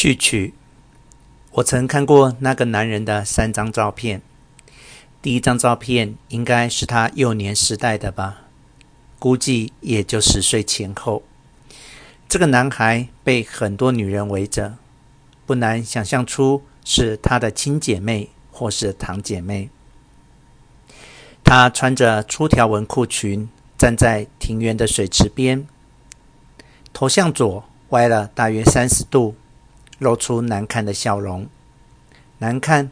[0.00, 0.54] 序曲。
[1.50, 4.22] 我曾看过那个男人的三张照片。
[5.20, 8.42] 第一张照片应该是他幼年时代的吧，
[9.18, 11.24] 估计也就十岁前后。
[12.28, 14.76] 这个男孩被很多女人围着，
[15.44, 19.68] 不难想象出是他的亲姐妹或是堂姐妹。
[21.42, 25.66] 他穿着粗条纹裤裙，站在庭园的水池边，
[26.92, 29.34] 头向左歪了大约三十度，
[29.98, 31.46] 露出难看的笑容。
[32.38, 32.90] 难看，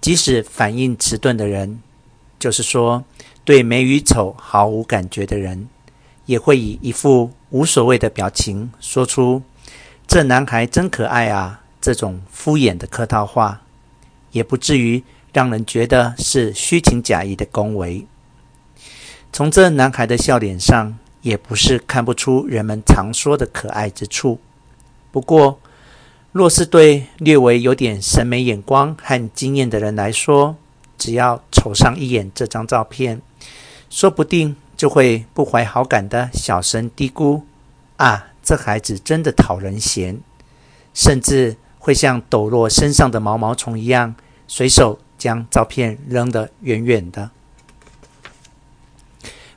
[0.00, 1.80] 即使反应迟钝的人，
[2.38, 3.04] 就是说
[3.44, 5.68] 对美与丑毫无感觉的人，
[6.26, 9.42] 也会以一副无所谓的表情说出
[10.06, 13.62] “这男孩真可爱啊”这种敷衍的客套话，
[14.30, 15.02] 也不至于。
[15.34, 18.06] 让人觉得是虚情假意的恭维。
[19.32, 24.38] 从这男孩的笑脸上，也不是看不出人们常说的可爱之处。
[25.10, 25.58] 不过，
[26.32, 30.56] 若是对略微有点审美眼光和经验的人来说，
[30.98, 33.22] 只要瞅上一眼这张照片，
[33.88, 37.42] 说不定就会不怀好感的小声嘀咕
[37.98, 40.18] ：“啊，这孩子真的讨人嫌。”
[40.92, 44.14] 甚至会像抖落身上的毛毛虫一样，
[44.48, 44.98] 随手。
[45.22, 47.30] 将照片扔得远远的。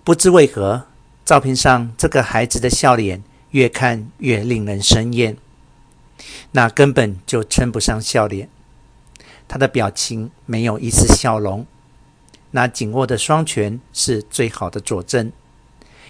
[0.03, 0.85] 不知为何，
[1.25, 5.35] 照片上这个孩子的笑脸越看越令人生厌。
[6.52, 8.49] 那根本就称不上笑脸，
[9.47, 11.66] 他的表情没有一丝笑容。
[12.52, 15.31] 那紧握的双拳是最好的佐证，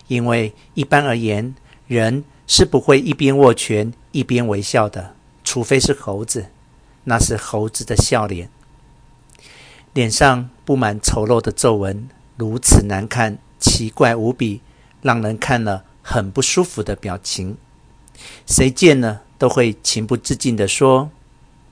[0.07, 1.55] 因为一般而言，
[1.87, 6.51] 人是不会一边握拳一边微笑的，除非是猴子，
[7.05, 8.49] 那是猴子的笑脸。
[9.93, 14.61] 脸上布满丑陋的皱纹，如此难看、奇怪无比，
[15.01, 17.57] 让人看了很不舒服的表情。
[18.45, 21.09] 谁见了都会情不自禁地说：“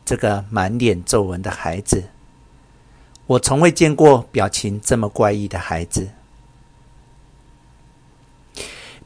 [0.05, 2.05] 这个满脸皱纹的孩子，
[3.27, 6.09] 我从未见过表情这么怪异的孩子。”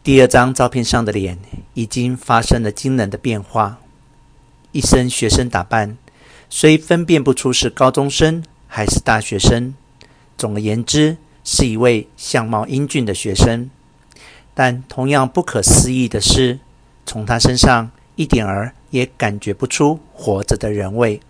[0.03, 1.37] 第二张照片上的脸
[1.73, 3.79] 已经发生了惊人的变化，
[4.71, 5.97] 一身学生打扮，
[6.49, 8.43] 虽分辨不出是高中生。
[8.69, 9.73] 还是大学生，
[10.37, 13.71] 总而言之，是一位相貌英俊的学生。
[14.53, 16.59] 但同样不可思议的是，
[17.05, 21.21] 从他身上一点儿也感觉不出活着的人味。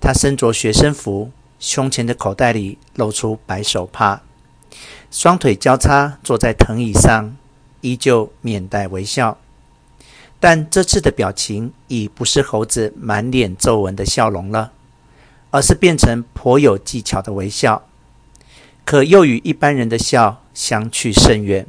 [0.00, 4.22] 他身着学生服，胸前的口袋里露出白手帕，
[5.10, 7.36] 双腿交叉坐在藤椅上，
[7.80, 9.36] 依旧面带微笑。
[10.38, 14.74] 但这次的表情已不是猴子满脸皱纹的笑容了。
[15.50, 17.88] 而是变成颇有技巧的微笑，
[18.84, 21.66] 可又与一般人的笑相去甚远。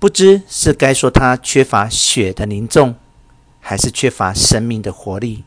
[0.00, 2.94] 不知是该说他缺乏血的凝重，
[3.60, 5.44] 还是缺乏生命的活力。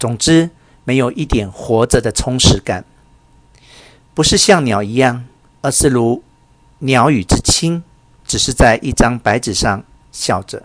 [0.00, 0.50] 总之，
[0.82, 2.84] 没有一点活着的充实感。
[4.12, 5.24] 不是像鸟一样，
[5.62, 6.24] 而是如
[6.80, 7.84] 鸟语之轻，
[8.26, 10.64] 只是在一张白纸上笑着。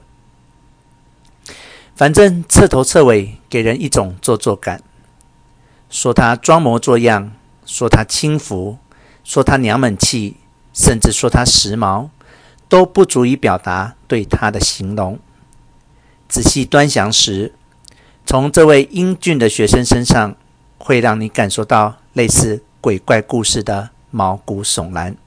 [1.95, 4.81] 反正彻头彻尾给人一种做作感。
[5.91, 7.31] 说他装模作样，
[7.63, 8.79] 说他轻浮，
[9.23, 10.37] 说他娘们气，
[10.73, 12.09] 甚至说他时髦，
[12.69, 15.19] 都不足以表达对他的形容。
[16.29, 17.53] 仔细端详时，
[18.25, 20.35] 从这位英俊的学生身上，
[20.77, 25.17] 会让你感受到类似鬼怪故事的毛骨悚然。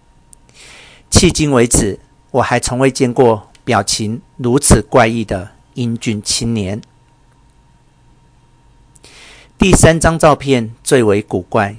[1.10, 1.98] 迄今为止，
[2.30, 6.80] 我还从未见过表情如此怪异的英俊青年。
[9.59, 11.76] 第三张照片最为古怪，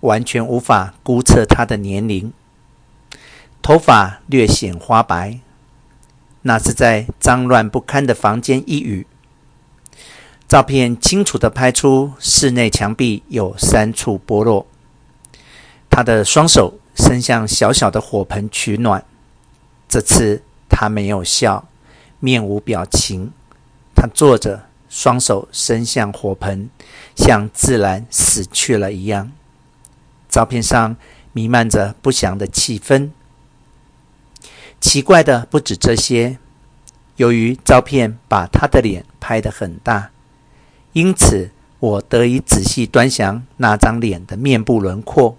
[0.00, 2.32] 完全无法估测他的年龄。
[3.62, 5.38] 头发略显花白，
[6.42, 9.06] 那是在脏乱不堪的房间一隅。
[10.48, 14.66] 照片清楚地拍出室内墙壁有三处剥落。
[15.88, 19.04] 他的双手伸向小小的火盆取暖，
[19.88, 21.68] 这次他没有笑，
[22.18, 23.30] 面无表情，
[23.94, 24.66] 他坐着。
[24.94, 26.68] 双手伸向火盆，
[27.16, 29.32] 像自然死去了一样。
[30.28, 30.94] 照片上
[31.32, 33.08] 弥漫着不祥的气氛。
[34.82, 36.38] 奇怪的不止这些，
[37.16, 40.10] 由于照片把他的脸拍得很大，
[40.92, 45.38] 因此我得以仔细端详那张脸的面部轮廓。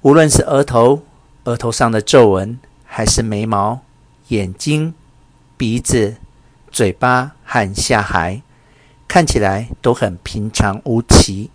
[0.00, 1.02] 无论是额头、
[1.44, 3.80] 额头上的皱纹，还是眉毛、
[4.28, 4.92] 眼睛、
[5.56, 6.16] 鼻子。
[6.72, 8.40] 嘴巴和下頦
[9.06, 11.50] 看起来都很平常无奇。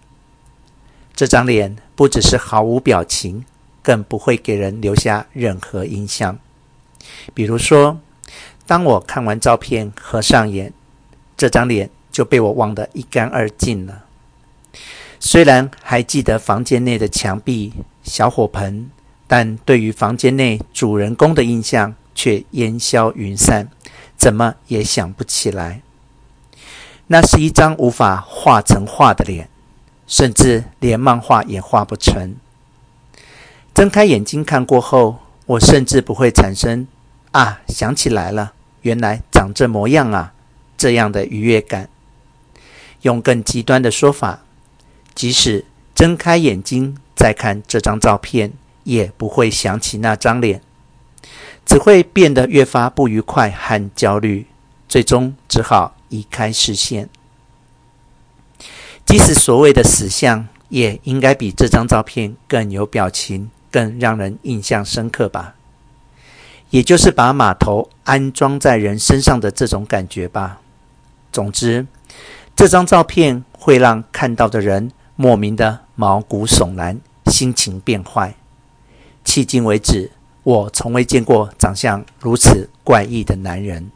[1.15, 3.43] 这张脸不只是毫无表情，
[3.87, 6.37] 更不会给人留下任何印象。
[7.33, 8.01] 比如说，
[8.65, 10.73] 当我看完照片，合上眼，
[11.37, 14.03] 这张脸就被我忘得一干二净了。
[15.21, 17.71] 虽然还记得房间内的墙壁、
[18.03, 18.89] 小火盆，
[19.25, 23.69] 但对于房间内主人公的印象却烟消云散，
[24.17, 25.81] 怎么也想不起来。
[27.07, 29.47] 那是一张无法画成画的脸，
[30.05, 32.35] 甚至连漫画也画不成。
[33.77, 36.87] 睁开眼睛看过后，我甚至不会产生
[37.31, 40.33] “啊，想起来了，原来长这模样啊”
[40.75, 41.87] 这样的愉悦感。
[43.03, 44.39] 用更极端的说法，
[45.13, 45.63] 即使
[45.93, 48.51] 睁开眼睛再看这张照片，
[48.83, 50.59] 也不会想起那张脸，
[51.63, 54.47] 只会变得越发不愉快和焦虑，
[54.89, 57.07] 最终只好移开视线。
[59.05, 63.51] 即使所谓的死相，也应该比这张照片更有表情。
[63.71, 65.55] 更让人印象深刻吧，
[66.69, 70.61] 也就是把码头安装在人身上的这种感觉吧。
[71.31, 71.85] 总之，
[72.55, 78.33] 这张照片会让看到的人莫名的毛骨悚然，心情变坏。
[79.25, 80.11] 迄今为止，
[80.43, 83.91] 我从未见过长相如此怪异的男人。